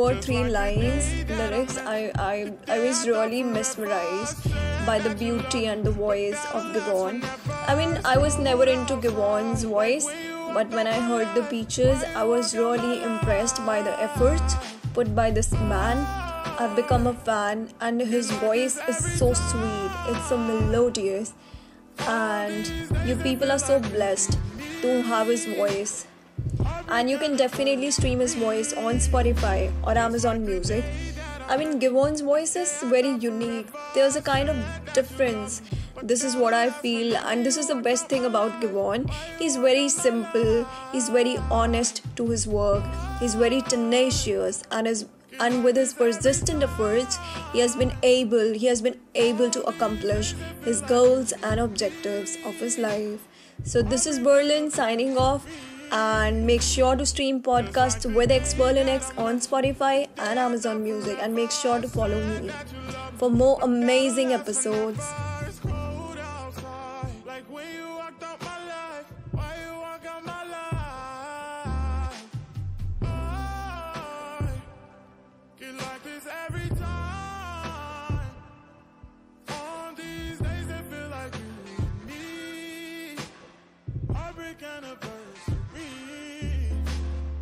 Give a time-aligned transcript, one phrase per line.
[0.00, 1.06] or three lines
[1.38, 4.50] lyrics I, I i was really mesmerized
[4.86, 7.22] by the beauty and the voice of Giveon.
[7.68, 10.06] I mean, I was never into Giveon's voice,
[10.54, 14.56] but when I heard the Peaches, I was really impressed by the efforts
[14.94, 16.04] put by this man.
[16.58, 21.34] I've become a fan, and his voice is so sweet, it's so melodious,
[22.08, 22.72] and
[23.06, 24.38] you people are so blessed
[24.82, 26.06] to have his voice.
[26.90, 30.84] And you can definitely stream his voice on Spotify or Amazon Music.
[31.48, 33.68] I mean, Giveon's voice is very unique.
[33.94, 34.56] There's a kind of
[34.92, 35.62] difference.
[36.02, 39.10] This is what I feel, and this is the best thing about Giveon.
[39.38, 42.84] He's very simple, he's very honest to his work,
[43.18, 45.06] he's very tenacious, and his
[45.38, 47.18] and with his persistent efforts
[47.52, 52.54] he has been able he has been able to accomplish his goals and objectives of
[52.56, 53.26] his life
[53.64, 55.46] so this is berlin signing off
[55.92, 58.54] and make sure to stream podcasts with X
[59.18, 61.18] on Spotify and Amazon Music.
[61.20, 62.50] And make sure to follow me
[63.18, 65.04] for more amazing episodes.
[84.60, 85.09] kind of